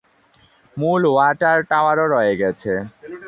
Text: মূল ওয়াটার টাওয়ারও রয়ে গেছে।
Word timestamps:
মূল 0.77 1.01
ওয়াটার 1.13 1.57
টাওয়ারও 1.69 2.05
রয়ে 2.13 2.33
গেছে। 2.41 2.71